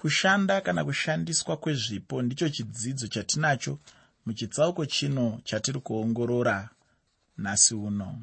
kushanda 0.00 0.60
kana 0.60 0.84
kushandiswa 0.84 1.56
kwezvipo 1.56 2.22
ndicho 2.22 2.48
chidzidzo 2.48 3.06
chatinacho 3.06 3.78
muchitsauko 4.26 4.86
chino 4.86 5.40
chatiri 5.44 5.80
kuongorora 5.80 6.68
nhasi 7.38 7.74
uno. 7.74 8.18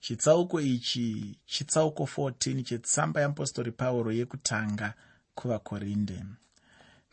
Chitsauko 0.00 0.60
ichi 0.60 1.38
chitsauko 1.46 2.02
14 2.04 2.62
chetsamba 2.62 3.20
yeapostori 3.20 3.72
pauro 3.72 4.12
yekutanga 4.12 4.94
kuvakorinde. 5.34 6.24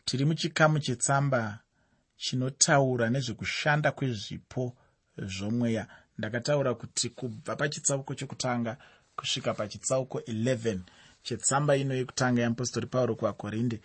Tiri 0.04 0.24
muchikamu 0.24 0.78
chetsamba 0.78 1.58
chinotaura 2.16 3.10
nezvekushanda 3.10 3.92
kwezvipo 3.92 4.76
zvomweya. 5.18 5.86
Ndakataura 6.18 6.74
kuti 6.74 7.08
kubva 7.10 7.56
pachitsauko 7.56 8.14
chekutanga 8.14 8.76
kusvika 9.16 9.54
pachitsauko 9.54 10.18
11 10.18 10.78
chetsamba 11.26 11.76
ino 11.76 11.94
yekutanga 11.94 12.40
yeapostori 12.40 12.86
pauro 12.86 13.14
kuvakorinde 13.14 13.80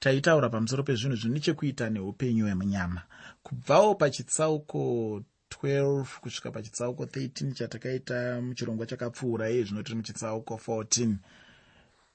taitaura 0.00 0.48
pamusoro 0.48 0.82
pezvinhu 0.82 1.16
zvine 1.16 1.40
chekuita 1.40 1.90
neupenyu 1.90 2.44
hwemunyama. 2.44 3.02
Kubvawo 3.42 3.94
pachitsauko 3.94 5.22
12 5.62 6.04
kusvika 6.20 6.50
pachitsauko 6.50 7.04
13 7.04 7.52
chatakaita 7.52 8.40
muchirongwa 8.40 8.86
chakapfuura 8.86 9.50
iye 9.50 9.64
zvino 9.64 9.82
tiri 9.82 9.96
muchitsauko 9.96 10.54
14 10.66 11.14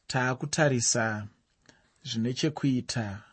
taakutarisa 0.08 1.28
zvine 2.04 2.34
chekuita 2.34 3.24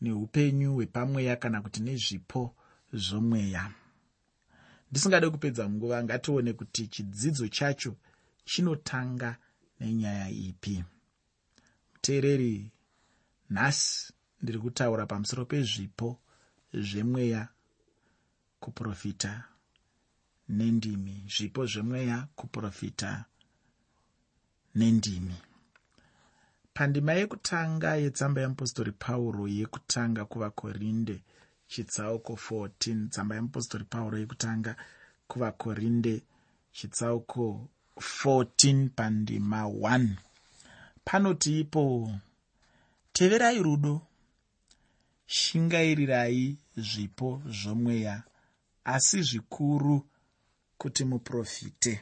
neupenyu 0.00 0.74
hwepamweya 0.74 1.36
kana 1.36 1.62
kuti 1.62 1.82
nezvipo 1.82 2.54
zvomweya. 2.92 3.70
Ndisingade 4.90 5.30
kupedza 5.30 5.68
nguva 5.70 6.04
ngatione 6.04 6.52
kuti 6.52 6.86
chidzidzo 6.86 7.48
chacho 7.48 7.96
chinotanga 8.44 9.36
nenyaya 9.82 10.28
ipi? 10.30 10.84
Muteereri 11.92 12.70
nhasi 13.50 14.12
ndiri 14.42 14.58
kutaura 14.58 15.06
pamusoro 15.06 15.44
pezvipo 15.50 16.08
zvemweya 16.72 17.42
kuprofita 18.60 19.32
nendimi 20.48 21.14
zvipo 21.34 21.66
zvemweya 21.66 22.28
kuprofita 22.36 23.24
nendimi. 24.74 25.36
Pandima 26.74 27.12
yekutanga 27.12 27.96
yetsamba 28.02 28.40
yeapostori 28.40 28.92
pauro 28.92 29.44
yekutanga 29.48 30.24
kuvakorinde 30.24 31.16
chitsauko 31.68 32.32
14 32.32 33.08
tsamba 33.08 33.34
yeapostori 33.34 33.84
pauro 33.84 34.18
yekutanga 34.18 34.76
kuvakorinde 35.28 36.22
chitsauko 36.72 37.68
14 38.02 38.88
pandima 38.88 39.62
1 39.62 40.08
panoti 41.04 41.60
ipo 41.60 42.10
teverai 43.12 43.62
rudo. 43.62 44.00
Shingairirai 45.26 46.56
zvipo 46.76 47.42
zvomweya 47.46 48.22
asi 48.84 49.22
zvikuru 49.22 50.06
kuti 50.78 51.04
muprofite. 51.04 52.00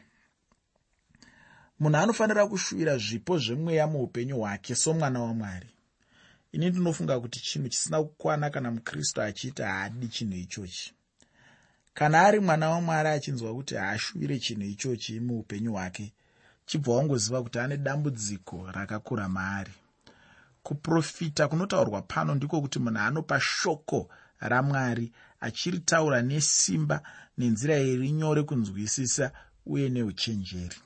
Munhu 1.81 1.99
anofanira 1.99 2.47
kushuvira 2.47 2.99
zvipo 2.99 3.39
zvemweya 3.39 3.87
muupenyu 3.87 4.37
hwake 4.39 4.75
somwana 4.75 5.21
wamwari. 5.21 5.71
Ini 6.53 6.71
ndinofunga 6.71 7.21
kuti 7.21 7.41
chinhu 7.41 7.69
chisina 7.69 8.03
kukwana 8.03 8.51
kana 8.51 8.71
mukristu 8.71 9.23
achiita 9.23 9.69
haadi 9.69 10.09
chinhu 10.09 10.37
ichochi 10.37 10.95
kana 11.95 12.21
ari 12.21 12.41
mwana 12.41 12.71
wamwari 12.71 13.09
achinzwa 13.09 13.55
kuti 13.55 13.75
haashuvire 13.75 14.39
chinhu 14.39 14.63
ichochi 14.65 15.21
muupenyu 15.21 15.73
hwake 15.73 16.13
chibva 16.71 16.95
wangoziva 16.95 17.43
kuti 17.43 17.59
ane 17.59 17.77
dambudziko 17.77 18.71
rakakura 18.73 19.29
maari. 19.29 19.73
Kuprofita 20.63 21.49
kunotaurwa 21.49 22.03
pano 22.03 22.35
ndiko 22.35 22.61
kuti 22.61 22.79
munhu 22.79 22.99
anopa 23.01 23.41
shoko 23.41 24.09
ramwari 24.41 25.13
achiritaura 25.41 26.23
nesimba 26.23 27.03
nenzira 27.39 27.79
iri 27.79 28.13
nyore 28.13 28.43
kunzwisisa 28.43 29.33
uye 29.67 29.89
neuchenjeri. 29.89 30.77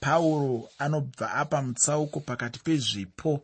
Pauro 0.00 0.70
anobva 0.78 1.34
apa 1.34 1.62
mutsauko 1.62 2.20
pakati 2.20 2.58
pezvipo 2.58 3.42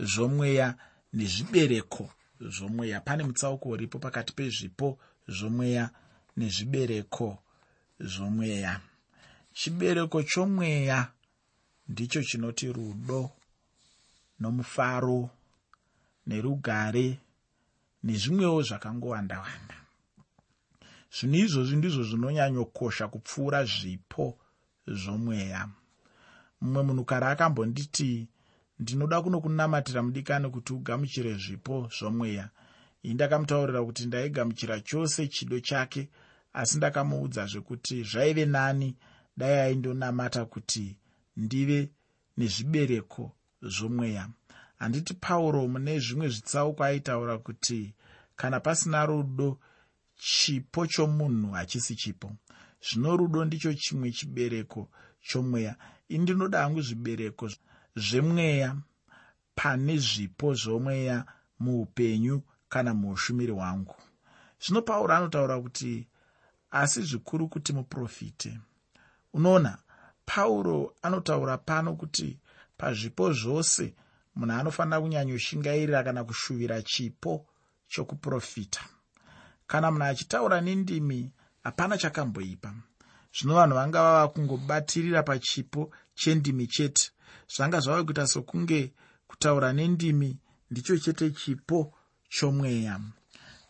zvomweya 0.00 0.74
nezvibereko 1.12 2.10
zvomweya. 2.40 3.00
Pane 3.00 3.24
mutsauko 3.24 3.68
uripo 3.68 3.98
pakati 3.98 4.32
pezvipo 4.32 4.98
zvomweya 5.28 5.90
nezvibereko 6.36 7.38
zvomweya. 8.00 8.80
Chibereko 9.52 10.22
chomweya 10.22 11.12
ndicho 11.88 12.22
chinoti 12.22 12.72
rudo 12.72 13.30
nomufaro 14.40 15.30
nerugare 16.26 17.18
nezvimwewo 18.04 18.62
zvakangowanda 18.62 19.40
wanda 19.40 19.78
zvinhu 21.16 21.36
izvozvi 21.44 21.76
ndizvo 21.76 22.02
zvinonyanyokosha 22.08 23.08
kupfuura 23.08 23.64
zvipo 23.64 24.38
zvomweya. 25.00 25.68
Mumwe 26.60 26.82
munhukare 26.82 27.26
akambonditi 27.26 28.28
ndinoda 28.78 29.22
kunokunamatira 29.22 30.02
mudikani 30.02 30.50
kuti 30.50 30.72
ugamuchire 30.72 31.34
zvipo 31.34 31.90
zvomweya 31.96 32.46
ini 33.02 33.14
ndakamutaurira 33.14 33.84
kuti 33.84 34.06
ndaigamuchira 34.06 34.80
chose 34.80 35.28
chido 35.28 35.60
chake 35.60 36.08
asi 36.52 36.76
ndakamuudza 36.76 37.46
zvekuti 37.46 38.02
zvaive 38.02 38.44
nani. 38.46 38.96
Dai 39.36 39.58
aindonamata 39.60 40.44
kuti 40.44 40.96
ndive 41.36 41.90
nezvibereko 42.36 43.32
zvomweya. 43.62 44.28
Handiti 44.78 45.14
pauro 45.14 45.68
mune 45.68 45.98
zvimwe 46.00 46.28
zvitsauko 46.28 46.84
aitaura 46.84 47.38
kuti 47.38 47.94
kana 48.36 48.60
pasina 48.60 49.06
rudo 49.06 49.58
chipo 50.16 50.86
chomunhu 50.86 51.52
hachisi 51.52 51.94
chipo. 51.96 52.32
Zvino 52.82 53.16
rudo 53.16 53.44
ndicho 53.44 53.74
chimwe 53.74 54.10
chibereko 54.10 54.90
chomweya. 55.20 55.76
Ini 56.08 56.22
ndinoda 56.22 56.62
hangu 56.62 56.82
zvibereko 56.82 57.50
zvemweya 57.96 58.76
pane 59.54 59.98
zvipo 59.98 60.54
zvomweya 60.54 61.24
muupenyu 61.58 62.42
kana 62.68 62.94
muushumiri 62.94 63.52
hwangu 63.52 63.94
zvino 64.60 64.82
pauro 64.82 65.14
anotaura 65.14 65.60
kuti 65.60 66.06
asi 66.70 67.02
zvikuru 67.02 67.48
kuti 67.48 67.72
muprofite. 67.72 68.58
Unoona 69.32 69.78
pauro 70.26 70.94
anotaura 71.02 71.58
pano 71.58 71.96
kuti 71.96 72.38
pazvipo 72.76 73.32
zvose 73.32 73.94
munhu 74.36 74.54
anofanira 74.54 75.00
kunyanyoshingairira 75.00 76.04
kana 76.04 76.24
kushuvira 76.24 76.82
chipo 76.82 77.46
chokuprofita. 77.88 78.80
Kana 79.66 79.90
munhu 79.90 80.04
achitaura 80.04 80.60
nendimi 80.60 81.32
hapana 81.62 81.98
chakamboipa. 81.98 82.74
Zvino 83.32 83.54
vanhu 83.54 83.74
vanga 83.74 84.02
vava 84.02 84.28
kungobatirira 84.28 85.22
pachipo 85.22 85.90
chendimi 86.14 86.66
chete. 86.66 87.10
Zvanga 87.48 87.80
zvava 87.80 88.04
kuita 88.04 88.26
sokunge 88.26 88.92
kutaura 89.26 89.72
nendimi 89.72 90.38
ndicho 90.70 90.98
chete 90.98 91.30
chipo 91.30 91.94
chomweya. 92.28 93.00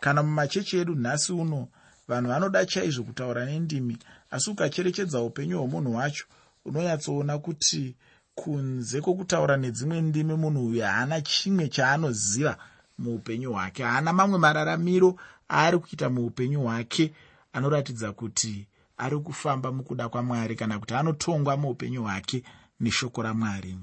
Kana 0.00 0.22
mumachechi 0.22 0.76
edu 0.78 0.94
nhasi 0.94 1.32
uno 1.32 1.68
vanhu 2.08 2.28
vanoda 2.30 2.66
chaizvo 2.66 3.02
kutaura 3.04 3.44
nendimi 3.44 3.98
asi 4.30 4.50
ukacherechedza 4.50 5.20
upenyu 5.22 5.58
hwomunhu 5.58 5.94
wacho 5.94 6.24
unonyatsoona 6.64 7.38
kuti 7.38 7.96
kunze 8.34 9.00
kwokutaura 9.00 9.56
nedzimwe 9.56 10.00
ndimi 10.00 10.34
munhu 10.34 10.66
uyu 10.66 10.82
haana 10.82 11.20
chimwe 11.20 11.68
chaanoziva 11.68 12.58
muupenyu 12.98 13.52
hwake. 13.52 13.82
Haana 13.82 14.12
mamwe 14.12 14.38
mararamiro 14.38 15.16
aari 15.50 15.78
kuita 15.78 16.10
muupenyu 16.10 16.60
hwake 16.62 17.12
anoratidza 17.52 18.12
kuti 18.12 18.66
ari 18.98 19.18
kufamba 19.18 19.72
mukuda 19.72 20.08
kwamwari 20.08 20.56
kana 20.56 20.78
kuti 20.78 20.94
anotongwa 20.94 21.56
muupenyu 21.56 22.02
hwake 22.02 22.42
neshoko 22.80 23.22
ramwari 23.22 23.78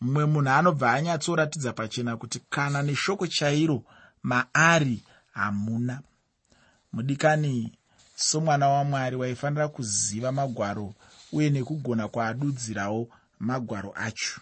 mumwe 0.00 0.24
munhu 0.26 0.50
anobva 0.50 0.92
anyatsoratidza 0.92 1.72
pachena 1.72 2.16
kuti 2.16 2.38
kana 2.50 2.82
neshoko 2.82 3.26
chairo 3.26 3.84
maari 4.22 5.02
hamuna. 5.32 6.02
Mudikani 6.92 7.72
somwana 8.14 8.68
wamwari 8.68 9.16
waifanira 9.16 9.68
kuziva 9.68 10.32
magwaro 10.32 10.94
uye 11.32 11.50
nekugona 11.50 12.08
kwaadudzirawo 12.08 13.08
magwaro 13.38 13.92
acho. 13.96 14.40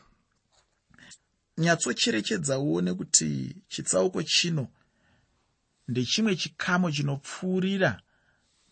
Nyatsocherechedza 1.59 2.59
uone 2.59 2.95
kuti 2.95 3.57
chitsauko 3.69 4.23
chino 4.23 4.69
ndechimwe 5.89 6.37
chikamo 6.37 6.91
chinopfuurira 6.91 8.01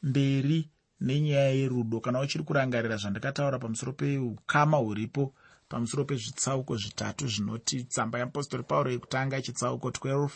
mberi 0.02 0.69
nenyaya 1.00 1.50
yerudo. 1.50 2.00
Kana 2.00 2.20
uchiri 2.20 2.44
kurangarira 2.44 2.96
zvandakataura 2.96 3.58
pamusoro 3.58 3.92
peukama 3.92 4.76
huripo 4.76 5.34
pamusoro 5.69 6.05
pezvitsauko 6.05 6.76
zvitatu 6.76 7.28
zvinoti 7.28 7.84
tsamba 7.84 8.19
yeapostori 8.19 8.62
pauro 8.62 8.90
yekutanga 8.90 9.43
chitsauko 9.43 9.88
12 9.88 10.31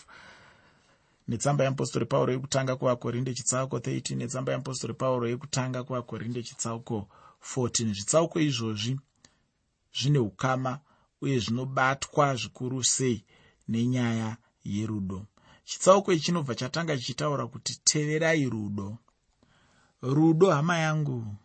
netsamba 1.29 1.65
yeapostori 1.65 2.07
pauro 2.07 2.33
yekutanga 2.33 2.77
kuvakorinde 2.77 3.35
chitsauko 3.35 3.79
13 3.79 4.17
netsamba 4.17 4.53
yeapostori 4.53 4.95
pauro 4.95 5.29
yekutanga 5.29 5.85
kuvakorinde 5.85 6.43
chitsauko 6.43 7.09
14 7.55 7.95
zvitsauko 7.95 8.41
izvozvi 8.41 9.01
zvine 9.99 10.19
ukama 10.19 10.81
uye 11.21 11.39
zvinobatwa 11.39 12.37
zvikuru 12.37 12.85
sei 12.85 13.25
nenyaya 13.69 14.37
yerudo. 14.65 15.27
Chitsauko 15.65 16.13
ichi 16.13 16.25
chinobva 16.25 16.55
chatanga 16.55 16.97
chichitaura 16.97 17.47
kuti 17.47 17.81
teverai 17.85 18.51
rudo. 18.51 18.99
Rudo 20.03 20.51
hama 20.51 20.79
yangu 20.79 21.37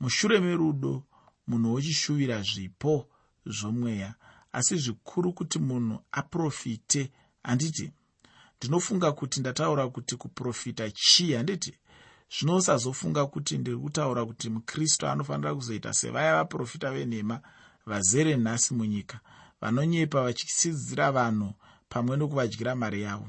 mushure 0.00 0.40
merudo 0.40 1.02
munhu 1.46 1.74
wochishuvira 1.74 2.42
zvipo 2.42 3.06
zvomweya. 3.46 4.14
Asi 4.52 4.76
zvikuru 4.76 5.32
kuti 5.32 5.58
munhu 5.58 6.02
aprofite 6.12 7.10
handiti? 7.42 7.92
Ndinofunga 8.58 9.12
kuti 9.12 9.40
ndataura 9.40 9.88
kuti 9.88 10.16
kuprofita 10.16 10.90
chii 10.90 11.32
handiti? 11.32 11.74
Zvino 12.30 12.56
usazofunga 12.56 13.26
kuti 13.26 13.58
ndiri 13.58 13.76
kutaura 13.76 14.24
kuti 14.24 14.50
mukristu 14.50 15.06
anofanira 15.06 15.54
kuzoita 15.54 15.92
sevaya 15.92 16.34
vaprofita 16.34 16.92
venhema 16.92 17.40
vazere 17.86 18.36
nhasi 18.36 18.74
munyika 18.74 19.20
vanonyepa 19.60 20.22
vachisidzira 20.22 21.12
vanhu 21.12 21.54
pamwe 21.88 22.16
nokuvadyira 22.16 22.74
mari 22.74 23.02
yavo. 23.02 23.28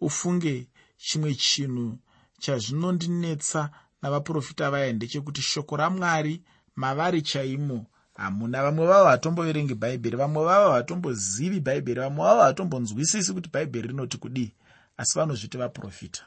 Ufunge 0.00 0.68
chimwe 0.96 1.34
chinhu 1.34 1.98
chazvinondinetsa 2.38 3.70
navaprofita 4.02 4.70
vaya 4.70 4.92
ndechekuti 4.92 5.42
shoko 5.42 5.76
ramwari 5.76 6.42
mavari 6.76 7.22
chaimo 7.22 7.86
hamuna 8.20 8.62
vamwe 8.62 8.86
vavo 8.86 9.08
hatomboverengi 9.08 9.74
bhaibheri 9.74 10.16
vamwe 10.16 10.44
vavo 10.44 10.72
hatombozivi 10.72 11.60
bhaibheri 11.60 12.00
vamwe 12.00 12.24
vavo 12.24 12.40
hatombonzwisisi 12.42 13.32
kuti 13.32 13.48
bhaibheri 13.48 13.88
rinoti 13.88 14.18
kudii 14.18 14.52
asi 14.96 15.18
vanozviti 15.18 15.56
vaprofita. 15.58 16.22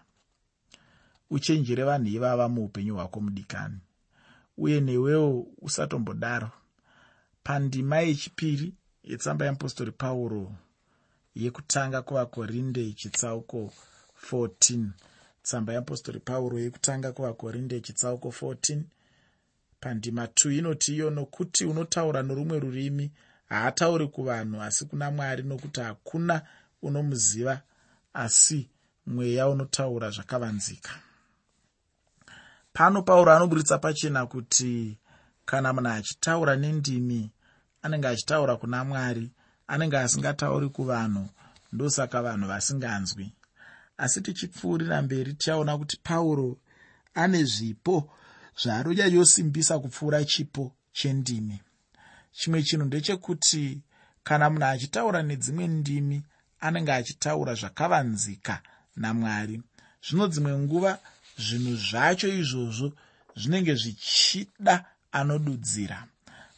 Uchenjere 1.30 1.84
vanhu 1.84 2.07
ivava 2.07 2.50
muupenyu 2.50 2.95
hwako 2.95 3.22
mudikani 3.22 3.80
uye 4.57 4.81
newewo 4.81 5.48
usatombodaro. 5.62 6.50
Pandima 7.44 8.00
yechipiri 8.00 8.74
yetsamba 9.04 9.46
yeapostori 9.46 9.92
pauro 9.92 10.56
yekutanga 11.36 12.01
kuvakorinde 12.01 12.94
chitsauko 12.94 13.74
14 14.31 14.86
tsamba 15.44 15.74
yeapostori 15.74 16.19
pauro 16.19 16.60
yekutanga 16.60 17.12
kuvakorinde 17.12 17.81
chitsauko 17.81 18.28
14 18.30 18.81
pandima 19.84 20.26
2 20.26 20.58
inoti 20.58 20.90
iyo 20.96 21.10
nokuti 21.10 21.66
unotaura 21.66 22.20
norumwe 22.24 22.60
rurimi 22.60 23.12
haatauri 23.50 24.08
kuvanhu 24.08 24.62
asi 24.62 24.86
kuna 24.86 25.12
mwari 25.12 25.44
nokuti 25.44 25.80
hakuna 25.82 26.42
unomuziva 26.82 27.62
asi 28.14 28.70
mweya 29.08 29.48
unotaura 29.50 30.10
zvakavanzika. 30.10 30.92
Pano 32.74 33.02
pauro 33.02 33.32
anoburitsa 33.32 33.78
pachena 33.78 34.26
kuti 34.26 34.98
kana 35.46 35.74
munhu 35.74 35.90
achitaura 35.90 36.56
nendimi 36.56 37.32
anenge 37.82 38.08
achitaura 38.08 38.56
kuna 38.56 38.84
mwari 38.84 39.32
anenge 39.68 39.98
asingatauri 39.98 40.70
kuvanhu 40.70 41.30
ndosaka 41.74 42.22
vanhu 42.22 42.48
vasinganzwi. 42.48 43.34
Asi 43.98 44.22
tichipfuurira 44.22 45.02
mberi 45.02 45.34
tichaona 45.34 45.78
kuti 45.78 45.98
pauro 46.04 46.58
ane 47.14 47.44
zvipo 47.44 48.10
zvaanonyanyosimbisa 48.62 49.80
kupfuura 49.80 50.26
chipo 50.26 50.72
chendimi. 50.92 51.62
Chimwe 52.32 52.64
chinhu 52.64 52.86
ndechekuti 52.86 53.82
kana 54.24 54.50
munhu 54.50 54.66
achitaura 54.66 55.24
nedzimwe 55.24 55.68
ndimi 55.68 56.24
anenge 56.60 56.92
achitaura 56.94 57.54
zvakavanzika 57.54 58.62
namwari. 58.96 59.62
Zvino 60.06 60.28
dzimwe 60.28 60.54
nguva 60.60 61.00
zvinhu 61.38 61.76
zvacho 61.76 62.28
izvozvo 62.28 62.94
zvinenge 63.36 63.74
zvichida 63.76 64.86
anodudzira. 65.12 66.08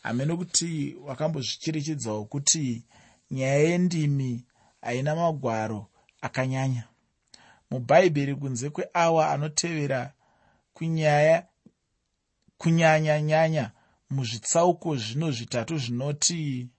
Hamene 0.04 0.36
kuti 0.36 0.96
wakambozvicherechedzawo 1.08 2.26
kuti 2.26 2.84
nyaya 3.32 3.60
yendimi 3.60 4.44
haina 4.82 5.16
magwaro 5.16 5.88
akanyanya. 6.22 6.84
Mubhaibheri 7.72 8.36
kunze 8.36 8.70
kweawa 8.70 9.32
anotevera 9.32 10.14
kunyaya 10.74 11.48
kunyanya-nyanya 12.58 13.72
muzvitsauko 14.10 14.96
zvino 14.96 15.32
zvitatu 15.32 15.78
zvinoti 15.78 16.70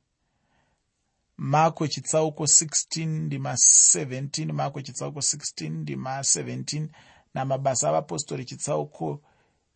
mako 1.36 1.86
chitsauko 1.86 2.44
16 2.44 3.06
ndima 3.06 3.52
17 3.52 4.52
mako 4.52 4.82
chitsauko 4.82 5.20
16 5.20 5.70
ndima 5.70 6.20
17 6.20 6.88
namabasa 7.34 7.88
avapostori 7.88 8.44
chitsauko 8.44 9.22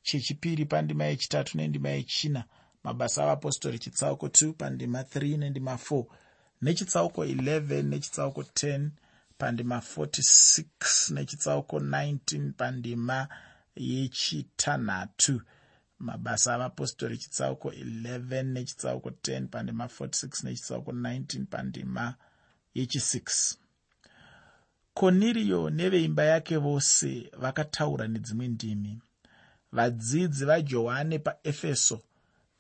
chechipiri 0.03 0.65
pandima 0.65 1.05
yechitatu 1.05 1.57
nendima 1.57 1.89
yechina 1.89 2.45
mabasa 2.85 3.23
avapostori 3.23 3.79
chitsauko 3.79 4.27
2 4.27 4.53
pandima 4.53 5.03
3 5.03 5.39
nendima 5.39 5.75
4 5.75 6.05
nechitsauko 6.63 7.25
11 7.25 7.83
nechitsauko 7.83 8.43
10 8.43 8.89
pandima 9.39 9.77
46 9.79 11.15
nechitsauko 11.15 11.79
19 11.79 12.53
pandima 12.53 13.29
yechitanhatu 13.77 15.41
mabasa 16.01 16.55
avapostori 16.55 17.19
chitsauko 17.19 17.71
11 17.71 18.43
nechitsauko 18.43 19.09
10 19.11 19.47
pandima 19.47 19.85
46 19.85 20.45
nechitsauko 20.45 20.93
19 20.93 21.45
pandima 21.45 22.15
yechi6 22.77 23.57
koniriyo 24.95 25.71
neveimba 25.71 26.25
yake 26.25 26.57
vose 26.57 27.31
vakataura 27.39 28.09
nedzimwe 28.09 28.49
ndimi. 28.49 29.03
Vadzidzi 29.73 30.45
vajohane 30.45 31.19
paefeso 31.19 32.01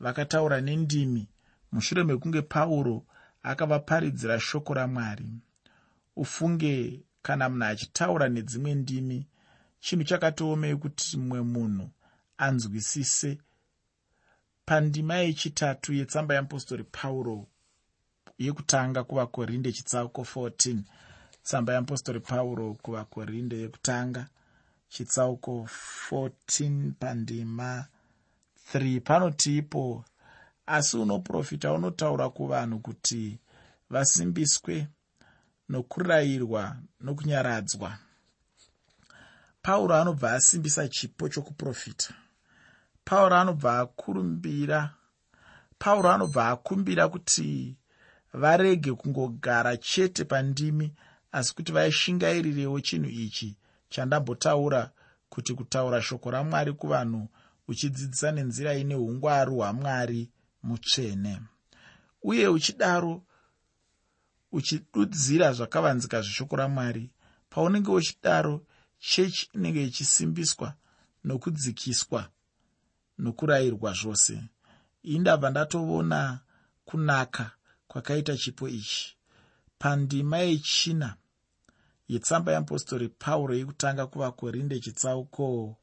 vakataura 0.01 0.61
nendimi. 0.61 1.29
Mushure 1.73 2.05
mekunge 2.05 2.43
pauro 2.43 3.07
akavaparidzira 3.43 4.41
shoko 4.41 4.75
ramwari 4.75 5.29
ufunge 6.17 7.01
kana 7.23 7.49
munhu 7.49 7.67
achitaura 7.67 8.29
nedzimwe 8.29 8.75
ndimi 8.75 9.27
chinhu 9.81 10.05
chakatiomei 10.05 10.77
kuti 10.77 11.17
mumwe 11.17 11.41
munhu 11.43 11.91
anzwisise. 12.47 13.39
Pandima 14.67 15.15
yechitatu 15.15 15.93
yetsamba 15.99 16.35
yeapostori 16.35 16.85
pauro 16.85 17.47
yekutanga 18.39 19.05
kuvakorinde 19.05 19.73
chitsauko 19.73 20.23
14 20.23 20.79
tsamba 21.43 21.73
yeapostori 21.73 22.21
pauro 22.21 22.75
kuvakorinde 22.75 23.57
yekutanga 23.63 24.23
chitsauko 24.89 25.69
14 26.11 26.93
pandima 27.01 27.87
3 28.75 29.01
panotiipo 29.01 30.05
asi 30.67 30.97
unoprofita 30.97 31.73
unotaura 31.73 32.29
kuvanhu 32.31 32.79
kuti 32.79 33.39
vasimbiswe 33.91 34.87
nokurayirwa 35.69 36.77
nokunyaradzwa. 37.01 37.99
Pauro 39.63 39.95
anobva 39.97 40.33
asimbisa 40.33 40.89
chipo 40.89 41.29
chokuprofita 41.29 42.15
pauro 43.05 43.37
anobva 43.37 43.79
akurumbira 43.81 44.95
pauro 45.79 46.11
anobva 46.11 46.49
akumbira 46.49 47.09
kuti 47.09 47.77
varege 48.33 48.93
kungogara 48.93 49.77
chete 49.77 50.25
pandimi 50.25 50.93
asi 51.33 51.55
kuti 51.55 51.73
vaishingairirewo 51.73 52.81
chinhu 52.81 53.11
ichi 53.11 53.57
chandambotaura 53.89 54.91
kuti 55.29 55.55
kutaura 55.55 56.03
shoko 56.03 56.31
ramwari 56.31 56.73
kuvanhu 56.73 57.29
uchidzidzisa 57.69 58.33
nenzira 58.33 58.75
ine 58.75 58.95
ungwaru 58.95 59.57
hwamwari 59.57 60.31
mutsvene. 60.63 61.41
Uye 62.23 62.49
uchidaro 62.49 63.23
uchidudzira 64.53 65.53
zvakavanzika 65.53 66.23
zveshoko 66.23 66.57
ramwari 66.57 67.11
paunenge 67.51 67.91
uchidaro 67.91 68.67
chechi 68.99 69.51
inenge 69.55 69.85
ichisimbiswa 69.85 70.75
nokudzikiswa 71.25 72.29
nokurayirwa 73.23 73.93
zvose. 73.93 74.35
Indabva 75.03 75.51
ndatoona 75.51 76.41
kunaka 76.85 77.51
kwakaita 77.89 78.37
chipo 78.37 78.69
ichi. 78.69 79.17
Pandima 79.79 80.39
yechina 80.39 81.17
yetsamba 82.09 82.53
yeapostori 82.53 83.09
pauro 83.09 83.55
yekutanga 83.55 84.07
kuvakorinde 84.07 84.81
chitsauko 84.81 85.77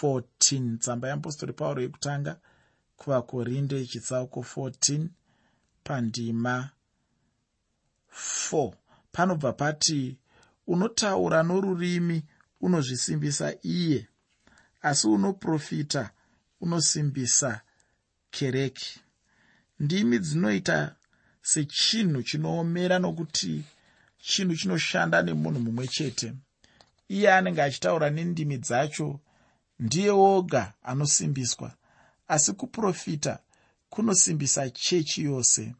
14 0.00 0.78
tsamba 0.78 1.08
yeapostori 1.08 1.52
pauro 1.52 1.82
yekutanga 1.82 2.40
kuvakorinde 2.96 3.86
chitsauko 3.86 4.40
14 4.40 5.08
pandima 5.84 6.70
4 8.50 8.72
panobva 9.12 9.52
pati 9.52 10.18
unotaura 10.66 11.42
norurimi 11.42 12.24
unozvisimbisa 12.60 13.54
iye 13.62 14.08
asi 14.82 15.06
unoprofita 15.08 16.10
unosimbisa 16.60 17.60
kereke. 18.30 19.00
Ndimi 19.80 20.18
dzinoita 20.18 20.94
sechinhu 21.42 22.22
chinoomera 22.22 22.98
nokuti 22.98 23.64
chinhu 24.18 24.56
chinoshanda 24.56 25.22
nemunhu 25.22 25.60
mumwe 25.60 25.86
chete. 25.88 26.32
Iye 27.08 27.32
anenge 27.32 27.62
achitaura 27.62 28.10
nendimi 28.10 28.58
dzacho 28.58 29.20
ndiye 29.78 30.10
woga 30.10 30.72
anosimbiswa 30.82 31.72
asi 32.28 32.52
kuprofita 32.52 33.38
kunosimbisa 33.90 34.70
chechi 34.70 35.24
yose. 35.24 35.74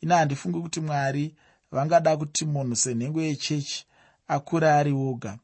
Ina 0.00 0.16
handifungi 0.16 0.60
kuti 0.60 0.80
mwari 0.80 1.34
vangada 1.70 2.16
kuti 2.16 2.44
munhu 2.44 2.76
senhengo 2.76 3.22
yechechi 3.22 3.86
akure 4.28 4.70
ari 4.70 4.92
woga 4.92 5.38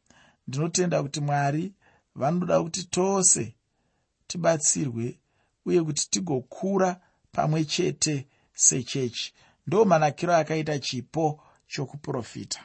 ndinotenda 0.48 1.02
kuti 1.02 1.20
mwari 1.20 1.72
vanoda 2.14 2.62
kuti 2.62 2.84
tose 2.84 3.54
tibatsirwe 4.26 5.18
uye 5.66 5.82
kuti 5.82 6.10
tigokura 6.10 7.00
pamwe 7.32 7.64
chete 7.64 8.26
sechechi. 8.52 9.32
Ndo 9.66 9.84
manakiro 9.84 10.34
akaita 10.36 10.78
chipo 10.78 11.40
chokuprofita. 11.66 12.60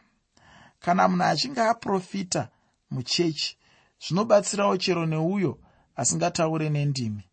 Kana 0.79 1.07
munhu 1.07 1.23
achinge 1.23 1.61
aprofita 1.61 2.49
muchechi 2.91 3.57
zvinobatsirawo 4.03 4.77
chero 4.77 5.05
neuyo 5.05 5.59
asingataure 5.95 6.69
nendimi. 6.69 7.23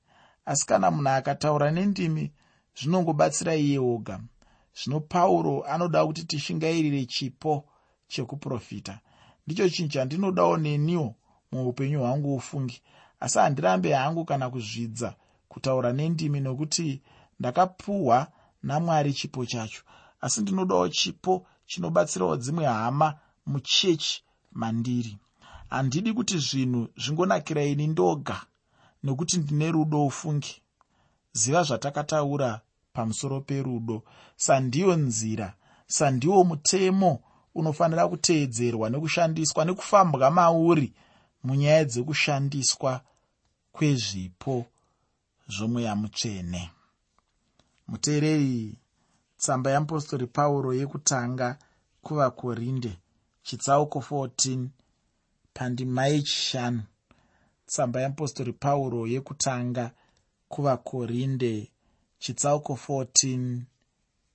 Asi 0.46 0.66
kana 0.66 0.90
munhu 0.90 1.08
akataura 1.08 1.70
nendimi 1.70 2.32
zvinongobatsira 2.76 3.54
iye 3.56 3.78
oga 3.78 4.20
zvino 4.78 5.00
pauro 5.00 5.62
anoda 5.72 6.06
kuti 6.06 6.24
tishingairire 6.24 7.04
chipo 7.06 7.64
chekuprofita 8.08 9.00
ndicho 9.46 9.68
chinhu 9.68 9.92
chandinodawo 9.92 10.56
neniwo 10.56 11.14
muupenyu 11.52 12.00
hwangu 12.00 12.34
ufungi 12.34 12.82
asi 13.20 13.38
handirambe 13.38 13.92
hangu 13.94 14.24
kana 14.24 14.50
kuzvidza 14.50 15.14
kutaura 15.48 15.92
nendimi 15.92 16.40
nokuti 16.40 17.02
ndakapuhwa 17.40 18.26
namwari 18.62 19.12
chipo 19.12 19.46
chacho. 19.46 19.82
Asi 20.20 20.40
ndinodawo 20.40 20.88
chipo 20.88 21.46
chinobatsirawo 21.66 22.36
dzimwe 22.36 22.64
hama 22.66 23.14
muchechi 23.46 24.22
mandiri. 24.52 25.18
Handidi 25.70 26.12
kuti 26.12 26.38
zvinhu 26.38 26.88
zvingonakira 26.96 27.62
ini 27.64 27.86
ndoga 27.86 28.42
nokuti 29.02 29.38
ndine 29.38 29.70
rudo 29.70 30.06
ufungi. 30.06 30.62
Ziva 31.32 31.62
zvatakataura 31.62 32.60
pamusoro 32.92 33.40
perudo. 33.40 34.02
Sandiyo 34.36 34.96
nzira 34.96 35.54
sandiwo 35.86 36.44
mutemo 36.44 37.20
unofanira 37.54 38.08
kuteedzerwa 38.08 38.90
nekushandiswa 38.90 39.64
nekufambwa 39.64 40.30
mauri 40.30 40.92
munyaya 41.44 41.84
dzekushandiswa 41.84 42.92
kwezvipo 43.74 44.54
zvomweya 45.54 45.94
mutsvene. 46.00 46.62
Muteereri 47.88 48.76
tsamba 49.40 49.70
yeapostori 49.70 50.26
pauro 50.26 50.70
yekutanga 50.80 51.58
kuvakorinde 52.04 52.92
chitsauko 53.42 53.98
14 53.98 54.68
pandima 55.54 56.06
yechishanu 56.06 56.82
tsamba 57.66 58.00
yeapostori 58.00 58.52
pauro 58.52 59.06
yekutanga 59.06 59.84
kuvakorinde 60.48 61.70
chitsauko 62.18 62.72
14 62.72 63.60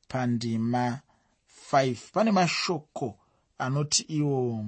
pandima 0.08 1.02
5 1.72 1.96
pane 2.14 2.32
mashoko 2.32 3.20
anoti 3.58 4.02
iwo 4.04 4.66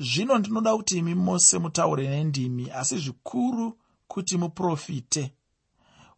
zvino 0.00 0.38
ndinoda 0.38 0.76
kuti 0.76 0.98
imi 0.98 1.14
mose 1.14 1.58
mutaure 1.58 2.08
nendimi 2.08 2.70
asi 2.70 2.98
zvikuru 2.98 3.78
kuti 4.08 4.38
muprofite. 4.38 5.32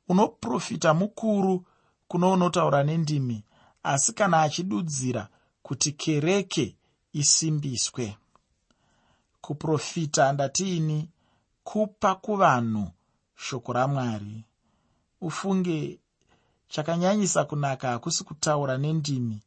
Unoprofita 0.09 0.95
mukuru 0.95 1.65
kuno 2.09 2.33
unotaura 2.33 2.83
nendimi 2.85 3.45
asi 3.83 4.13
kana 4.13 4.43
achidudzira 4.43 5.29
kuti 5.63 5.93
kereke 5.93 6.77
isimbiswe. 7.13 8.17
Kuprofita 9.41 10.33
ndatiini 10.33 11.09
kupa 11.65 12.15
kuvanhu 12.15 12.91
shoko 13.37 13.73
ramwari. 13.73 14.45
Ufunge 15.21 15.99
chakanyanyisa 16.69 17.45
kunaka 17.45 17.89
hakusi 17.89 18.25
kutaura 18.25 18.79
nendimi 18.79 19.43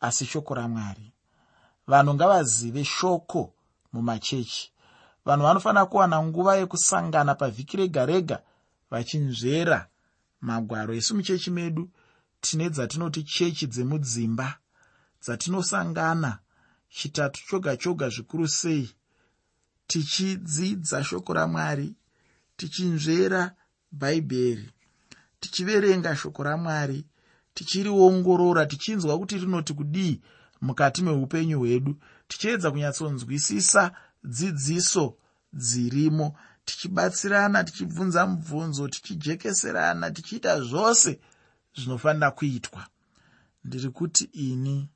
asi 0.00 0.26
shoko 0.26 0.54
ramwari. 0.54 1.12
Vanhu 1.86 2.14
ngavazive 2.14 2.84
shoko 2.84 3.52
mumachechi. 3.92 4.72
Vanhu 5.24 5.42
vanofanira 5.42 5.86
kuwana 5.86 6.22
nguva 6.22 6.56
yekusangana 6.56 7.34
pavhiki 7.34 7.76
rega 7.76 8.06
rega 8.06 8.42
vachinzvera 8.90 9.88
magwaro. 10.40 10.94
Isu 10.94 11.14
muchechi 11.16 11.50
medu 11.50 11.90
tine 12.40 12.70
dzatinoti 12.70 13.22
chechi 13.22 13.66
dzemudzimba 13.66 14.58
dzatinosangana 15.22 16.38
chitatu 16.88 17.40
choga 17.48 17.76
choga 17.76 18.08
zvikuru 18.08 18.48
sei. 18.48 18.90
Tichidzidza 19.86 21.04
shoko 21.04 21.32
ramwari 21.32 21.94
tichinzvera 22.56 23.54
bhaibheri 23.92 24.70
tichiverenga 25.40 26.16
shoko 26.16 26.42
ramwari 26.42 27.06
tichiriongorora 27.54 28.66
tichinzwa 28.66 29.18
kuti 29.18 29.38
rinoti 29.38 29.74
kudii 29.74 30.20
mukati 30.60 31.02
meupenyu 31.02 31.58
hwedu 31.58 31.96
tichiedza 32.28 32.70
kunyatsonzwisisa 32.70 33.92
dzidziso 34.24 35.16
dzirimo 35.52 36.36
tichibatsirana 36.64 37.64
tichibvunza 37.64 38.26
mubvunzo 38.26 38.88
tichijekeserana 38.88 40.10
tichiita 40.10 40.60
zvose 40.60 41.20
zvinofanira 41.76 42.30
kuitwa. 42.30 42.86
Ndiri 43.64 43.90
kuti 43.90 44.24
ini 44.24 44.88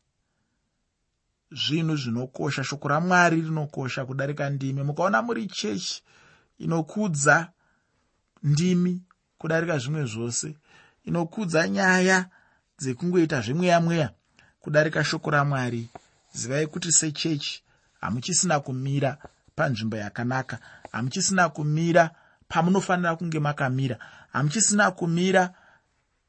zvinhu 1.50 1.96
zvinokosha 1.96 2.64
shoko 2.64 2.88
ramwari 2.88 3.40
rinokosha 3.40 4.04
kudarika 4.04 4.50
ndimi. 4.50 4.82
Mukaona 4.82 5.22
muri 5.22 5.46
chechi 5.46 6.02
inokudza 6.58 7.52
ndimi 8.42 9.02
kudarika 9.38 9.78
zvimwe 9.78 10.04
zvose 10.04 10.56
inokudza 11.04 11.68
nyaya 11.68 12.28
dzekungoita 12.78 13.40
zvemweya 13.40 13.80
mweya 13.80 14.10
kudarika 14.60 15.04
shoko 15.04 15.30
ramwari 15.30 15.88
zivai 16.32 16.66
kuti 16.66 16.92
sechechi 16.92 17.62
hamuchisina 18.00 18.60
kumira 18.60 19.18
panzvimbo 19.56 19.96
yakanaka. 19.96 20.58
Hamuchisina 20.92 21.48
kumira 21.48 22.10
pamunofanira 22.48 23.16
kunge 23.16 23.38
makamira. 23.40 23.98
Hamuchisina 24.32 24.90
kumira 24.90 25.54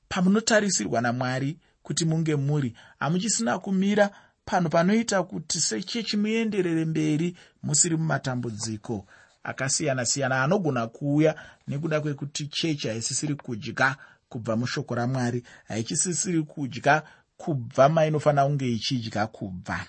pamunotarisirwa 0.10 1.02
namwari 1.02 1.58
kuti 1.84 2.06
munge 2.06 2.36
muri. 2.36 2.76
Hamuchisina 3.00 3.60
kumira 3.60 4.10
panhu 4.46 4.70
panoita 4.70 5.24
kuti 5.24 5.60
sechechi 5.60 6.18
muenderere 6.18 6.86
mberi 6.86 7.38
musiri 7.64 7.98
mumatambudziko 7.98 9.06
akasiyana-siyana 9.44 10.44
anogona 10.44 10.88
kuuya 10.88 11.36
nekuda 11.68 12.02
kwekuti 12.02 12.48
chechi 12.48 12.88
haisisiri 12.88 13.36
kudya 13.36 13.96
kubva 14.30 14.56
mushoko 14.56 14.96
ramwari 14.96 15.44
haichisisiri 15.68 16.44
kudya 16.44 17.04
kubva 17.38 17.90
mainofanira 17.90 18.46
kunge 18.46 18.72
ichidya 18.72 19.28
kubva 19.28 19.86